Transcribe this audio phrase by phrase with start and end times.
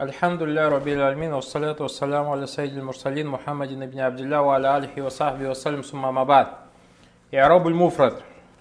[0.00, 5.02] الحمد لله رب العالمين والصلاة والسلام على سيد المرسلين محمد بن عبد الله وعلى آله
[5.02, 6.46] وصحبه وسلم ثم ما بعد
[7.34, 8.16] إعراب المفرد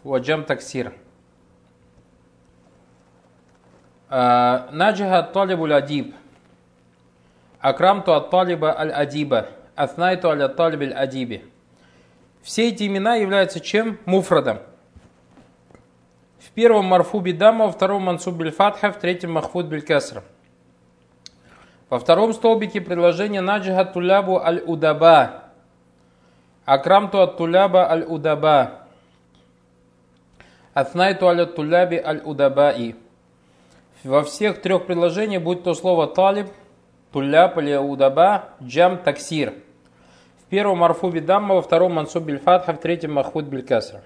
[0.06, 0.92] وجم تكسير
[4.12, 6.12] آه نجح الطالب الأديب
[7.64, 9.46] أكرمت الطالب الأديب
[9.78, 11.42] أثنيت على الطالب الأديب
[12.42, 14.00] Все эти имена являются чем?
[14.06, 14.60] Муфрадом.
[16.40, 20.24] В первом марфу бидамма, во втором мансуб бильфатха, в третьем махфуд билькасра.
[21.89, 25.45] Во втором столбике предложение наджиха тулябу аль-удаба.
[26.65, 28.87] Акрамту от туляба аль-удаба.
[30.75, 32.97] Атнайту аль туляби аль-удабаи.
[34.05, 36.49] Во всех трех предложениях будет то слово талиб,
[37.13, 39.55] туляб или удаба, джам, таксир–
[40.47, 44.05] в первом марфу бидамма, во втором мансуб бильфатха, в третьем маххуд билькасра.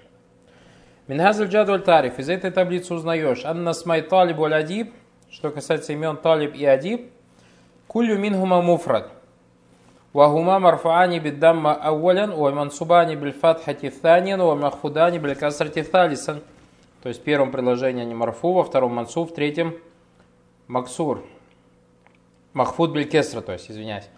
[1.06, 2.18] Минхазаль джадуль тариф.
[2.18, 3.44] Из этой таблицы узнаешь.
[3.44, 4.94] Анна смай талиб валь адиб.
[5.30, 7.12] Что касается имен талиб и адиб.
[7.89, 9.11] Кулю минхума муфрад.
[10.13, 16.39] وهما مرفوعان بالدم أولا ومنصوبان بالفتحة ثانيا ومخفودان بالكسرة ثالثا
[17.05, 19.75] то есть в первом предложении они марфу, во втором мансуб, в третьем
[20.67, 21.23] максур.
[22.53, 24.09] Махфуд белькесра, то есть, извиняюсь.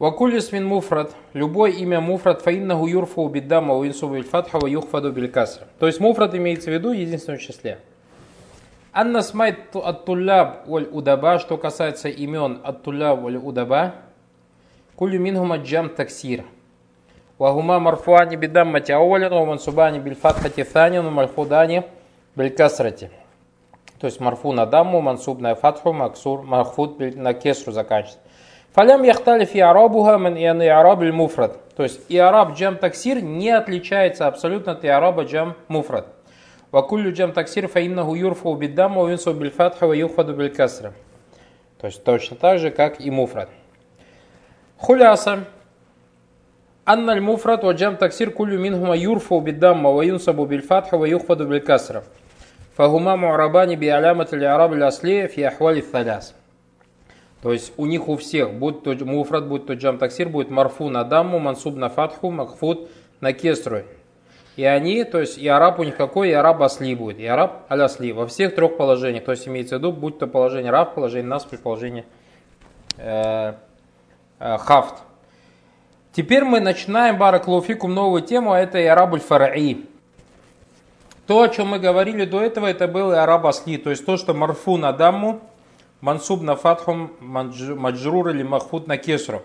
[0.00, 1.14] Вакулис мин муфрат.
[1.32, 5.68] Любое имя муфрат фаиннаху юрфу биддама у инсубу фатха ва юхфаду билькасра.
[5.78, 7.78] То есть муфрат имеется в виду в единственном числе.
[8.99, 13.93] Анна смайт от туляб валь удаба, что касается имен от туляб валь удаба.
[14.95, 16.45] Кулю минхума джам таксир.
[17.37, 21.83] Вагума марфуани бидаммати ауалин, ва мансубани бильфатхати thанин, ва марфудани
[22.35, 23.11] билькасрати.
[23.99, 28.17] То есть марфу на дамму, мансуб на фатху, максур, марфуд на кесру заканчивается.
[28.73, 31.75] Фалям яхталиф и арабуха ман и араб муфрад.
[31.75, 36.16] То есть и араб джам таксир не отличается абсолютно от араба джам муфрад.
[36.71, 40.93] Вакуллю джам таксир фаиннаху юрфу биддамма ва юнсу бильфатха ва юхфаду билькасра.
[41.79, 43.49] То есть точно так же, как и муфрад.
[44.77, 45.45] Хуляса.
[46.85, 52.03] Анна аль-муфрад ва джам таксир куллю минхума юрфу биддамма ва юнсабу бильфатха ва юхфаду билькасра.
[52.75, 56.35] Фагума му'рабани би алямат аль-араб аль-асли фи ахвали тhaляс.
[57.41, 60.89] То есть у них у всех, будь то муфрат, будь то джам таксир, будет марфу
[60.89, 62.89] на дамму, мансуб на фатху, макфуд
[63.21, 63.83] на кестру.
[64.57, 67.67] И они, то есть и араб у них какой, и араб асли будет, и араб
[67.69, 69.23] алясли во всех трех положениях.
[69.23, 72.05] То есть имеется в виду, будь то положение рав, положение нас, при положении
[72.97, 73.53] э,
[74.39, 74.95] э, хафт.
[76.11, 79.85] Теперь мы начинаем бараклауфикум новую тему, а это и арабуль фараи.
[81.27, 84.17] То, о чем мы говорили до этого, это был и араб асли, то есть то,
[84.17, 85.39] что марфу на дамму,
[86.01, 89.43] мансуб на фатхум маджрур или махфуд на кесру.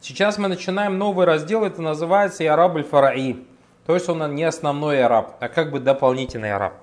[0.00, 3.44] Сейчас мы начинаем новый раздел, это называется и араб фараи.
[3.86, 6.74] То есть он не основной араб, а как бы дополнительный араб.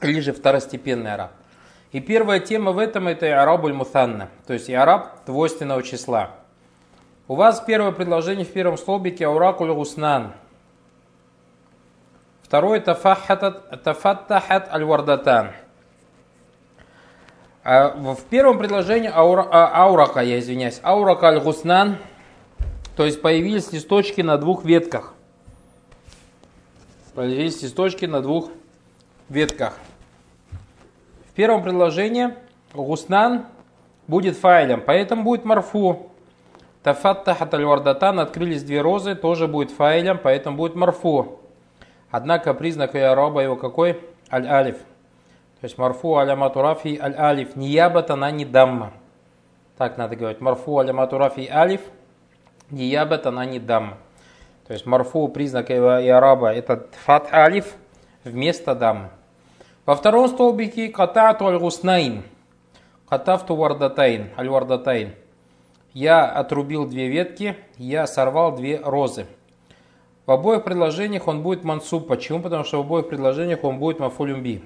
[0.00, 1.32] Или же второстепенный араб.
[1.90, 6.30] И первая тема в этом это и араб мутанна, то есть араб двойственного числа.
[7.26, 10.32] У вас первое предложение в первом столбике ауракуль гуснан.
[12.42, 15.50] Второе тафаттахат аль-вардатан.
[17.64, 21.98] А в первом предложении аура, а, аурака, я извиняюсь, аурака аль-гуснан,
[22.96, 25.14] то есть появились листочки на двух ветках.
[27.18, 28.48] Появились листочки на двух
[29.28, 29.76] ветках.
[31.28, 32.28] В первом предложении
[32.72, 33.46] гуснан
[34.06, 36.12] будет файлем, поэтому будет марфу.
[36.84, 41.40] Тафаттахат аль-вардатан, открылись две розы, тоже будет файлем, поэтому будет марфу.
[42.12, 44.00] Однако признак араба его какой?
[44.30, 44.76] Аль-алиф.
[44.76, 48.92] То есть марфу алямату рафи аль алиф ниябата на не дамма.
[49.76, 50.40] Так надо говорить.
[50.40, 51.80] Марфу алямату рафи алиф
[52.70, 53.98] ниябата на не дамма.
[54.68, 57.74] То есть марфу признак араба это фат алиф
[58.22, 59.08] вместо даммы.
[59.86, 62.22] Во втором столбике катату аль гуснайн.
[63.08, 64.28] Катафту вардатайн.
[64.36, 65.14] Аль вардатайн.
[65.94, 69.26] Я отрубил две ветки, я сорвал две розы.
[70.26, 72.06] В обоих предложениях он будет мансуб.
[72.06, 72.42] Почему?
[72.42, 74.62] Потому что в обоих предложениях он будет мафулюмби.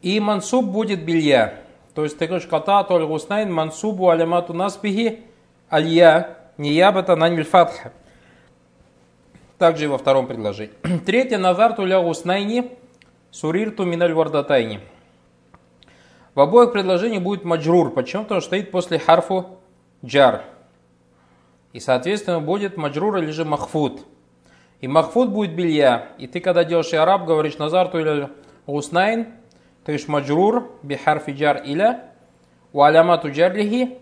[0.00, 1.52] И мансуб будет белья.
[1.94, 5.20] То есть ты говоришь, ката толь гуснайн мансубу алямату насбихи
[5.68, 7.92] алья ниябата наниль фатха.
[9.64, 10.74] Также и во втором предложении.
[11.06, 12.76] Третье, назар туля гуснайни
[13.30, 14.80] сурирту миналь вардатайни.
[16.34, 17.90] В обоих предложениях будет маджрур.
[17.90, 18.24] Почему?
[18.24, 19.58] Потому что стоит после харфу
[20.04, 20.42] джар.
[21.72, 24.02] И, соответственно, будет маджрур или же махфуд.
[24.82, 26.08] И махфуд будет белья.
[26.18, 28.28] И ты, когда делаешь и араб, говоришь назар туля
[28.66, 29.28] гуснайн,
[29.86, 32.10] то есть маджрур бихарфи джар иля,
[32.74, 33.96] у алямату джарлихи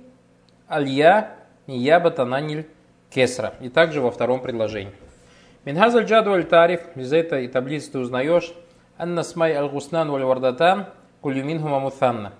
[0.67, 1.37] алья
[1.69, 2.67] ниябата наниль
[3.11, 3.55] кесра.
[3.61, 4.93] И также во втором предложении.
[5.64, 8.53] Минхазаль джаду аль тариф, из этой таблицы ты узнаешь,
[8.99, 10.87] анна смай аль гуснан валь вардатан
[11.20, 12.32] кулюминхума мутанна.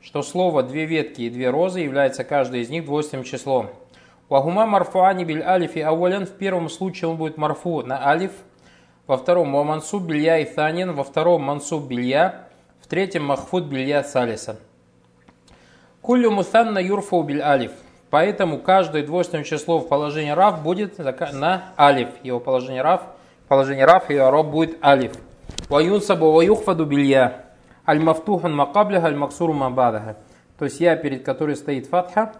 [0.00, 3.68] что слово «две ветки» и «две розы» является каждый из них двойственным числом.
[4.30, 6.24] Вагума марфуани биль алиф и аулян.
[6.24, 8.32] В первом случае он будет марфу на алиф.
[9.06, 10.94] Во втором мансуб билья и танин.
[10.94, 12.48] Во втором мансуб билья.
[12.80, 14.58] В третьем махфуд билья салиса.
[16.00, 17.72] Кулю мутанна юрфу биль алиф.
[18.10, 22.08] Поэтому каждое двойственное число в положении раф будет на алиф.
[22.24, 23.02] Его положение раф,
[23.46, 25.12] положение раф и араб будет алиф.
[25.68, 27.44] Ваюнсабу ваюхфаду билья.
[27.86, 30.16] Аль-мафтухан макабляха, аль-максуру мабадаха.
[30.58, 32.32] То есть я, перед которой стоит фатха,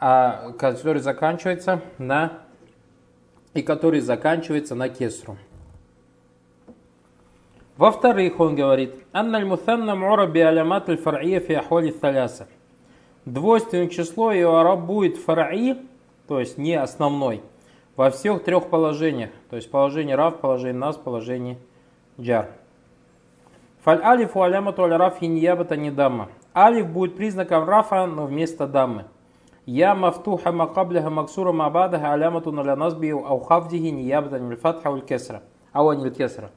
[0.00, 2.32] а, который заканчивается на
[3.52, 5.36] и который заканчивается на кесру.
[7.76, 12.46] Во-вторых, он говорит, «Анналь мутанна мура аль фи ахвали таляса».
[13.24, 15.78] Двойственное число и араб будет фараи,
[16.28, 17.42] то есть не основной,
[17.96, 19.30] во всех трех положениях.
[19.48, 21.58] То есть положение рав, положение нас, положение
[22.20, 22.50] джар.
[23.82, 26.28] Фаль алиф у алямату аль раф ниябата не дамма.
[26.54, 29.06] Алиф будет признаком рафа, но вместо даммы.
[29.66, 35.42] Я мафтуха макабляха максура мабадаха алямату наля назби ау хавдихи ниябата ниль фатха уль кесра.
[35.72, 36.50] Ау ниль кесра.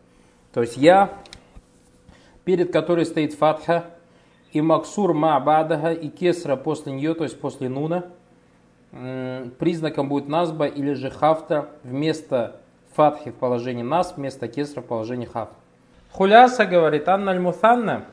[0.53, 1.13] То есть я,
[2.43, 3.85] перед которой стоит фатха,
[4.51, 8.05] и Максур Ма'бадаха, и Кесра после нее, то есть после Нуна,
[9.59, 12.55] признаком будет Назба или же Хафта вместо
[12.95, 15.55] Фатхи в положении Нас, вместо Кесра в положении Хафта.
[16.11, 18.05] Хуляса говорит, Анна Аль-Мутанна,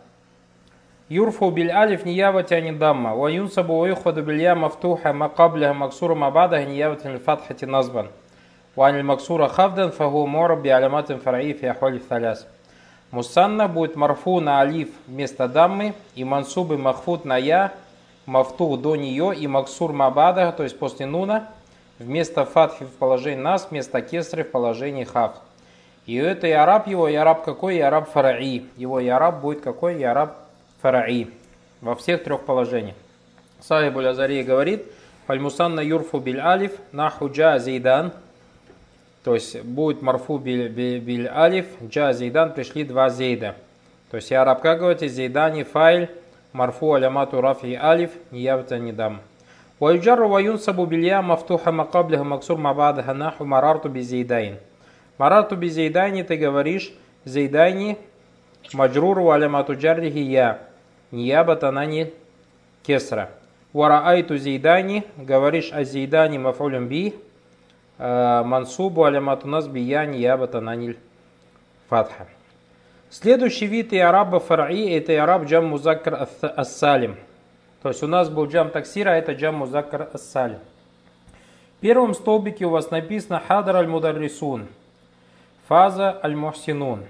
[1.09, 6.15] Юрфу биль алиф ниявати ани дамма, ва юнсабу ва юхваду биль я мафтуха макабляха максура
[6.15, 8.09] мабадага ниявати ани фатхати назбан,
[8.75, 12.07] ва ани максура хавдан фаху муараб би аляматин фар'и фи ахвали в
[13.15, 17.73] Мусанна будет марфу на алиф вместо даммы и мансубы махфут на я,
[18.27, 21.49] мафту до нее и максур мабада, то есть после нуна,
[22.01, 25.37] вместо фатхи в положении нас, вместо кесры в положении хав.
[26.07, 28.65] И это и араб его, и араб какой, и араб фараи.
[28.77, 30.37] Его и араб будет какой, и араб
[30.83, 31.31] фараи.
[31.83, 32.97] Во всех трех положениях.
[33.61, 34.87] Сахиб Азари говорит,
[35.29, 38.13] Фальмусанна юрфу биль алиф, нахуджа зейдан,
[39.24, 43.56] то есть будет марфу биль, биль, биль алиф, джа зейдан, пришли два зейда.
[44.12, 46.10] То есть я араб, как говорите, зейдани файль,
[46.54, 49.20] марфу алямату рафи алиф, ниявта нидам.
[49.80, 54.56] ويجر وينصب بالياء مفتوحة ما قبلها مكسور ما بعدها نحو مررت بزيدين
[55.20, 56.92] مررت بزيدين ты говоришь
[57.26, 57.96] زيدين
[58.74, 60.60] مجرور وعلامة جره يا
[61.14, 62.08] نيابة عن
[62.84, 63.28] كسرة
[63.74, 67.14] ورأيت زيدين говоришь о زيدان مفعول به
[67.99, 70.99] мансубу алямату нас бияни ябата наниль
[71.89, 72.27] фатха.
[73.11, 77.17] Следующий вид араба фараи это и араб джам музаккар ассалим.
[77.81, 80.59] То есть у нас был джам таксира, а это джам музаккар ассалим.
[81.77, 84.67] В первом столбике у вас написано хадар аль мударрисун,
[85.69, 87.05] фаза аль мухсинун.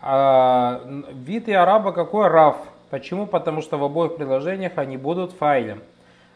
[0.00, 0.80] А,
[1.12, 2.56] вид и араба какой раф?
[2.90, 3.26] Почему?
[3.26, 5.82] Потому что в обоих приложениях они будут файлем.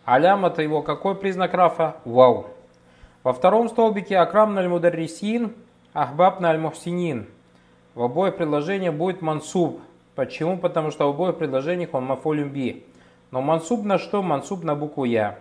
[0.04, 1.96] Алям это его какой признак рафа?
[2.04, 2.48] Вау.
[3.24, 5.52] Во втором столбике акрам наль мударрисин,
[5.92, 7.26] ахбаб наль мухсинин.
[7.94, 9.80] В обоих предложениях будет мансуб.
[10.14, 10.56] Почему?
[10.56, 12.86] Потому что в обоих предложениях он мафолюм би.
[13.32, 14.22] Но мансуб на что?
[14.22, 15.38] Мансуб на букву Я.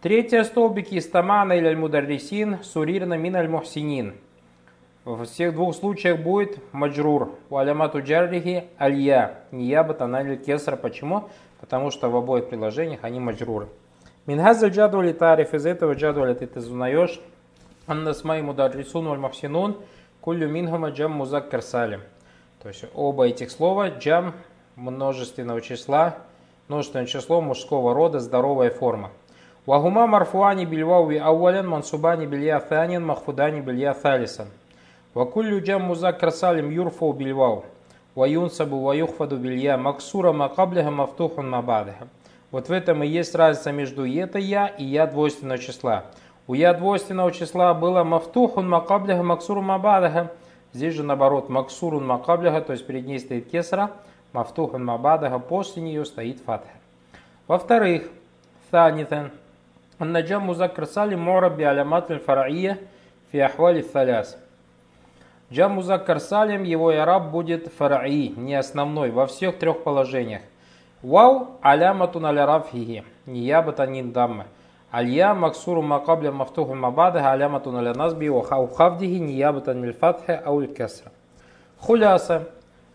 [0.00, 4.14] Третье столбики истамана или аль-мударрисин, сурирна мин аль-мухсинин.
[5.04, 7.32] Во всех двух случаях будет маджрур.
[7.50, 9.40] У алямату джаррихи аль-я.
[9.50, 10.76] Ниябат аналь кесра.
[10.76, 11.28] Почему?
[11.60, 13.66] Потому что в обоих предложениях они маджруры.
[14.24, 17.20] Минхазаль джадуали тариф, из этого джадуаля ты узнаешь,
[17.88, 19.76] аннасмай мударрисун валь махсинун,
[20.20, 22.02] кулю минхама джам музаккар салим.
[22.62, 24.34] То есть оба этих слова джам
[24.76, 26.18] множественного числа,
[26.68, 29.10] множественное число мужского рода, здоровая форма.
[29.66, 34.46] Вагума марфуани бильвауи ауалян мансубани билья thанин махфудани билья thалисан.
[35.14, 37.64] Вакуллю джам музаккар салим юрфу бильвау.
[38.14, 42.06] Ваюнсабу ваюхфаду билья максура макаблиха мафтухун мабадиха.
[42.52, 46.04] Вот в этом и есть разница между это я и я двойственного числа.
[46.46, 50.30] У я двойственного числа было мафтухун макабляха максурун мабадаха.
[50.74, 53.92] Здесь же наоборот максурун макабляха, то есть перед ней стоит кесра,
[54.34, 56.68] мафтухун мабадаха, после нее стоит фатха.
[57.48, 58.10] Во-вторых,
[58.70, 59.30] танитан.
[59.98, 62.78] Наджам музакр салим мораби алямат фараия
[63.30, 64.36] фи ахвали фаляс.
[65.50, 70.42] Джам музакр салим, его араб будет фараи, не основной, во всех трех положениях.
[71.02, 74.44] Вау аляматун аля рафхихи, ниябата нин дамма.
[74.92, 81.10] Алья максуру макабля мафтуху мабадаха аляматун аля назби ва хавдихи ниябата нил фатхе ауль кесра.
[81.80, 82.48] Хуляса.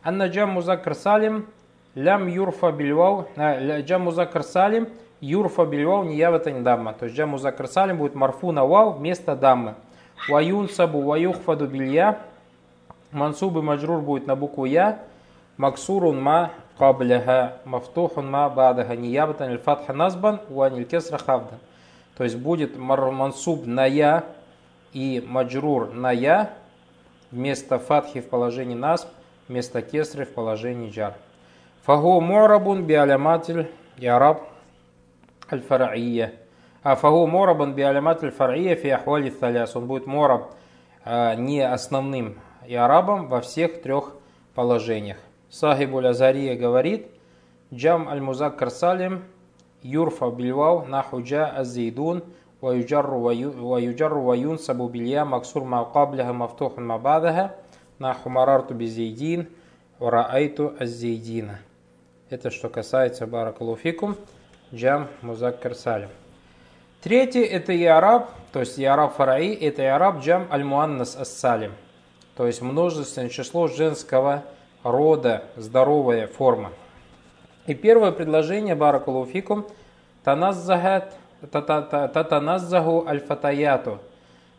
[0.04, 1.48] Анна джам музаккар салим
[1.96, 4.88] лям юрфа бильвау, джам музаккар салим
[5.20, 6.94] юрфа бильвау ниябата нин дамма.
[6.94, 9.76] То есть джам музаккар салим будет марфу на вау вместо даммы.
[10.30, 12.20] Ваюн сабу ваюхфаду билья.
[13.12, 15.00] Мансубы маджрур будет на букву я.
[15.58, 21.60] максурун ма кабляха, мафтухун ма бадаха, ниябатан аль фатха назбан, уаниль кесра хавдан.
[22.18, 24.24] То есть будет мансуб на я
[24.94, 26.54] и маджрур на я
[27.32, 29.08] вместо фатхи в положении насб,
[29.48, 31.14] вместо кесры в положении джар.
[31.84, 34.44] Фагу морабун биаляматель яраб
[35.52, 36.34] аль-фараия.
[36.84, 39.76] А фагу морабун биалямат аль-фараия фи ахвали таляс.
[39.76, 40.52] Он будет мораб
[41.06, 44.14] а, не основным и арабом во всех трех
[44.56, 45.18] положениях.
[45.51, 47.07] Сахибу Азария говорит,
[47.73, 49.25] Джам аль-Музаккар Салим,
[49.83, 52.23] Юрфа бильвау, Нахуджа аз-Зейдун,
[52.63, 57.55] ويجر ويجر وينسب بالياء مكسور ما قبلها مفتوح ما بعدها
[58.01, 59.47] نحو مررت بزيدين
[60.01, 61.51] ورأيت الزيدين
[62.33, 64.17] это что касается баракалуфикум,
[64.73, 66.09] джам, музаккар салим.
[67.03, 71.73] Третий это иараб, то есть иараб фараи, это иараб джам аль-муаннас ас-салим.
[72.35, 74.45] То есть множественное число женского
[74.92, 76.72] рода, здоровая форма.
[77.66, 79.66] И первое предложение баракалуфикум
[80.24, 81.14] таназзахат
[81.52, 84.00] татаназзаху аль-фатаяту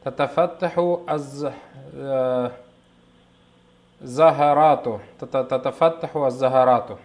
[0.05, 1.45] татафаттаху аз
[1.93, 2.51] э,
[5.19, 6.99] татафаттаху аз-захарату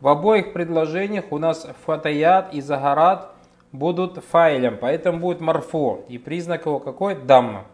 [0.00, 3.30] в обоих предложениях у нас фатаят и загарат
[3.72, 6.04] будут файлем, поэтому будет марфу.
[6.08, 7.16] И признак его какой?
[7.16, 7.64] Дамма.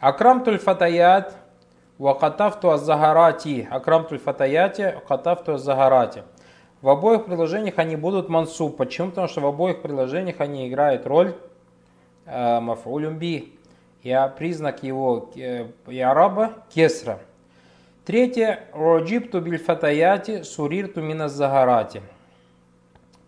[0.00, 1.36] Акрамтуль фатаят
[1.98, 3.68] вакатафту аззагарати.
[3.70, 6.22] Акрамтуль фатаяти вакатафту аззагарати.
[6.80, 8.76] В обоих предложениях они будут мансуб.
[8.76, 9.10] Почему?
[9.10, 11.34] Потому что в обоих предложениях они играют роль
[12.24, 13.54] э, мафулюм би.
[14.02, 17.18] И признак его э, и араба кесра.
[18.06, 18.60] Третье.
[18.72, 22.02] Роджипту бильфатаяти сурирту миназагарати.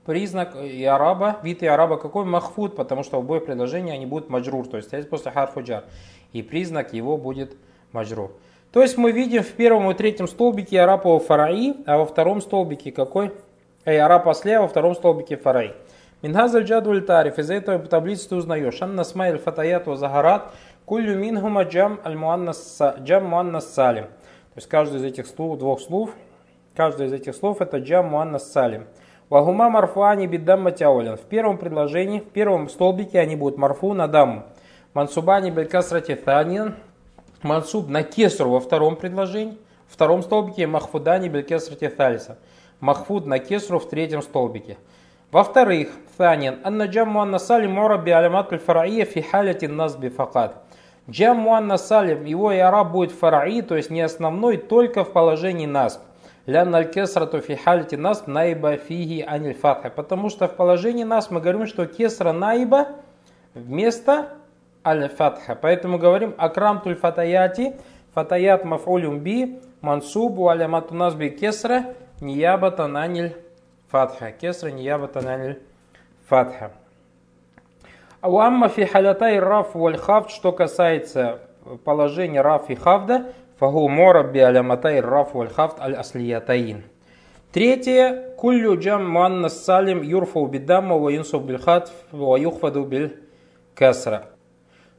[0.07, 2.25] Признак и араба, вид и араба какой?
[2.25, 5.85] Махфуд, потому что в обоих предложениях они будут маджрур, то есть стоять после харфуджар.
[6.33, 7.55] И признак его будет
[7.93, 8.33] маджрур.
[8.73, 12.93] То есть мы видим в первом и третьем столбике его фараи, а во втором столбике
[12.93, 13.33] какой?
[13.85, 15.75] Эй, араб после, а во втором столбике фараи.
[16.23, 17.39] Минхазаль джадуль тариф.
[17.39, 18.81] Из этой таблицы ты узнаешь.
[18.81, 20.53] Анна смайль фатаят загарат.
[20.85, 24.05] Кулю минхума джам аль муаннас салим.
[24.05, 26.11] То есть каждый из этих слов, двух слов,
[26.77, 28.87] каждый из этих слов это джам муаннас салим.
[29.31, 31.17] Вагума марфуани биддам матяулин.
[31.17, 34.45] В первом предложении, в первом столбике они будут марфу на даму.
[34.93, 36.75] Мансубани белькасрати танин
[37.43, 42.39] мансуб на кесру во втором предложении, в втором столбике махфудани белькеср тетальса,
[42.81, 44.79] махфуд на кесру в третьем столбике.
[45.33, 50.55] Во-вторых, Танин, анна джамму анна салим ураби алямат фараия фи халяти назби факат.
[51.09, 55.65] Джамму анна салим, его и араб будет фараи, то есть не основной, только в положении
[55.65, 56.01] насб.
[56.45, 59.89] Лян аль-кесрату фи халяти насб наиба фиги аниль фатха.
[59.89, 62.89] Потому что в положении нас мы говорим, что кесра наиба
[63.55, 64.29] вместо
[64.85, 65.55] аль фатха.
[65.55, 67.75] Поэтому говорим акрам туль фатаяти,
[68.15, 73.37] фатаят мафулюм би, мансубу алямату насби кесра, ниябатан аниль
[73.89, 74.33] фатха.
[74.33, 75.59] Кесра ниябатан аниль
[76.27, 76.73] фатха.
[78.21, 81.41] Ауамма фи халятай раф валь хафт, что касается
[81.85, 86.85] положения раф и хавда, фагу мораб би аляматай раф валь хафт аль аслиятаин.
[87.53, 93.19] Третье, куллю джам муаннас салим юрфу бидамма ва юнсу бильхат ва юхфаду биль
[93.75, 94.27] касра.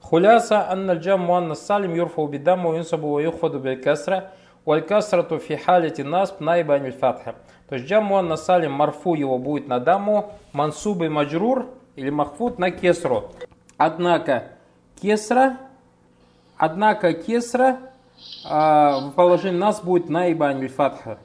[0.10, 4.32] Джам муаннас салим ва юнсу ва юхфаду биль касра.
[4.66, 7.36] Валь касрату фи халити насб найба аниль фатха.
[7.70, 12.72] То есть джам муаннас салим марфу его будет на даму, мансубы маджрур или махфуд на
[12.72, 13.32] кесру.
[13.78, 14.44] Однако
[15.02, 15.58] кесра,
[16.58, 17.78] однако кесра
[18.46, 21.18] а, в положении нас будет наиба аль фатха.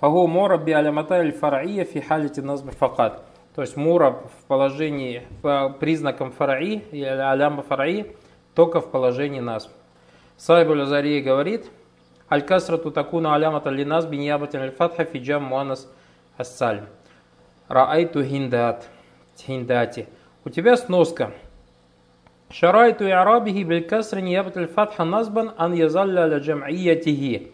[0.00, 3.22] Фагу мора би алямата аль фараия фи халити назб факат.
[3.54, 8.16] То есть мура в положении по признакам фараи или алямба фараи
[8.54, 9.70] только в положении нас.
[10.38, 11.70] Сайбу Лазария говорит,
[12.30, 15.86] Аль-Касрату такуна алямата ли нас биньябатин аль-фатха фиджам муанас
[16.38, 16.86] ассалим.
[17.68, 18.88] Раайту хиндат
[19.38, 20.08] хиндати.
[20.44, 21.32] У тебя сноска.
[22.50, 27.52] Шарайту и арабихи бель касри ниябат фатха назбан ан язалля ля джам'иятихи.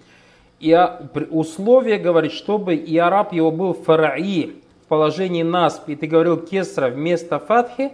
[0.61, 0.88] И
[1.31, 7.38] условие говорит, чтобы и араб его был фараи положении насб, и ты говорил кесра вместо
[7.38, 7.92] фатхи,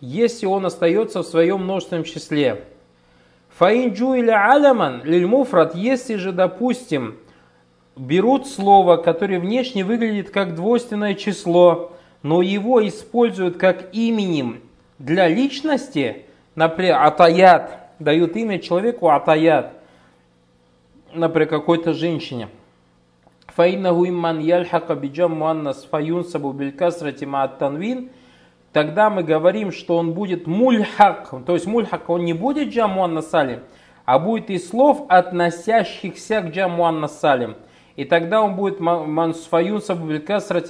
[0.00, 2.64] если он остается в своем множественном числе.
[3.56, 7.16] Фаинджу или аляман лиль муфрат, если же, допустим,
[7.96, 14.60] берут слово, которое внешне выглядит как двойственное число, но его используют как именем
[14.98, 19.72] для личности, например, атаят, дают имя человеку атаят,
[21.12, 22.48] например, какой-то женщине.
[23.56, 27.28] Фаиннаху имман яльхака биджам муаннас фаюнсабу билькасрати
[27.58, 28.10] танвин,
[28.72, 33.28] тогда мы говорим, что он будет мульхак, то есть мульхак, он не будет джам муаннас
[33.28, 33.60] салим,
[34.04, 37.56] а будет из слов, относящихся к джаму аннасалим.
[37.96, 39.82] И тогда он будет мансфаюн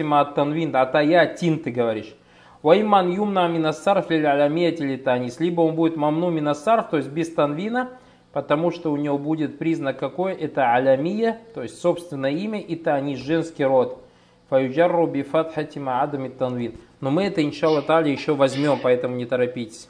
[0.05, 2.15] мааттанвин, а тая тин ты говоришь.
[2.63, 5.41] Вайман юмна минасарф или алямият или танис.
[5.41, 7.91] Либо он будет мамну минасарф, то есть без танвина,
[8.33, 10.33] потому что у него будет признак какой?
[10.35, 14.03] Это алямия, то есть собственное имя, и танис, женский род.
[14.49, 16.75] Фаюджарру бифатхати маадами танвин.
[17.01, 19.89] Но мы это, иншалла тали, еще возьмем, поэтому не торопитесь.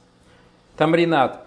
[0.76, 1.44] Тамринат.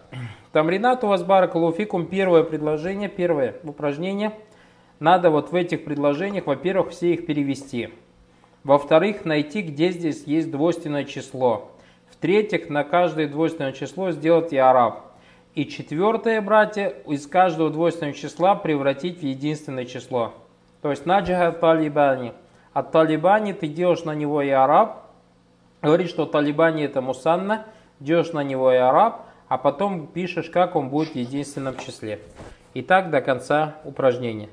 [0.51, 2.05] Тамринат у вас баракалуфикум.
[2.05, 4.33] Первое предложение, первое упражнение.
[4.99, 7.89] Надо вот в этих предложениях, во-первых, все их перевести.
[8.63, 11.71] Во-вторых, найти, где здесь есть двойственное число.
[12.09, 15.14] В-третьих, на каждое двойственное число сделать и араб.
[15.55, 20.33] И четвертое, братья, из каждого двойственного числа превратить в единственное число.
[20.81, 22.33] То есть наджиха талибани.
[22.73, 25.05] От талибани ты делаешь на него и араб.
[25.81, 27.67] Говорит, что талибани это мусанна.
[28.01, 29.27] Делаешь на него и араб.
[29.47, 32.19] А потом пишешь, как он будет в единственном числе.
[32.73, 34.49] И так до конца упражнения.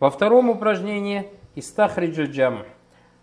[0.00, 1.26] Во втором упражнении
[1.56, 2.62] истахриджу джам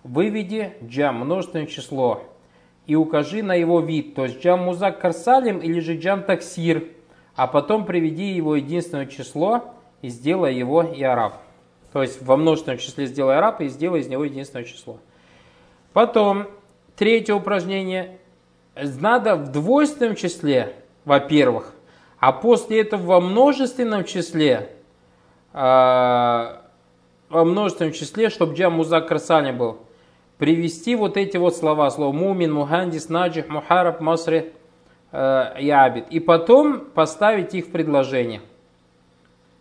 [0.03, 2.21] выведи джам, множественное число,
[2.85, 6.83] и укажи на его вид, то есть джам музак карсалим или же джам таксир,
[7.35, 11.41] а потом приведи его единственное число и сделай его и араб.
[11.91, 14.99] То есть во множественном числе сделай араб и сделай из него единственное число.
[15.93, 16.47] Потом,
[16.95, 18.19] третье упражнение.
[18.75, 20.75] Надо в двойственном числе,
[21.05, 21.73] во-первых,
[22.19, 24.71] а после этого во множественном числе,
[25.53, 29.79] э, во множественном числе, чтобы джам музак карсалим был,
[30.37, 34.53] привести вот эти вот слова, слово мумин, мухандис, наджих, мухараб, масри,
[35.15, 36.05] э, ябид.
[36.09, 38.41] И потом поставить их в предложение.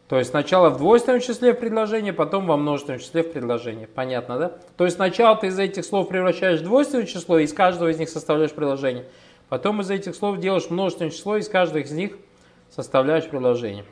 [0.08, 3.86] То есть сначала в двойственном числе в предложение, потом во множественном числе в предложение.
[3.86, 4.52] Понятно, да?
[4.76, 7.98] То есть сначала ты из этих слов превращаешь в двойственное число, и из каждого из
[7.98, 9.06] них составляешь предложение.
[9.48, 12.16] Потом из этих слов делаешь множественное число, и из каждого из них
[12.70, 13.84] составляешь предложение.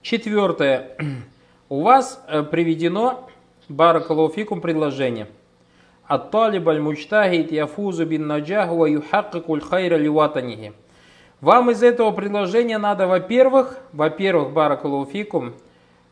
[0.00, 0.96] Четвертое.
[1.68, 3.28] У вас э, приведено
[3.68, 5.26] баракалуфикум предложение–
[6.12, 8.86] Ат-талиб аль-мучтахид яфузу бин наджах ва.
[11.40, 15.54] Вам из этого предложения надо, во-первых, во-первых, баракалуфикум,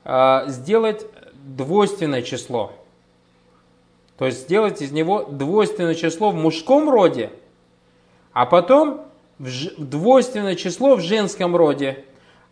[0.03, 2.73] а, сделать двойственное число.
[4.17, 7.31] То есть сделать из него двойственное число в мужском роде,
[8.33, 9.03] а потом
[9.39, 12.07] двойственное число в женском роде,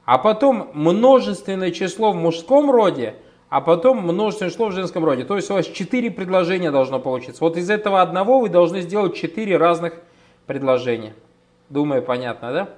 [0.04, 3.14] а потом множественное число в мужском роде–
[3.48, 5.24] а потом множественное число в женском роде.
[5.24, 7.42] То есть у вас четыре предложения должно получиться.
[7.42, 9.94] Вот из этого одного вы должны сделать четыре разных
[10.46, 11.14] предложения.
[11.70, 12.68] Думаю, понятно, да?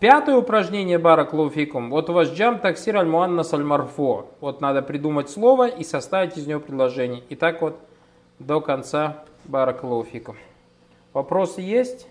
[0.00, 1.90] Пятое упражнение Барак Луфикум.
[1.90, 4.28] Вот у вас джам таксир аль муаннас аль марфо.
[4.40, 7.22] Вот надо придумать слово и составить из него предложение.
[7.28, 7.76] И так вот
[8.38, 10.36] до конца Барак Луфикум.
[11.12, 12.06] Вопросы есть?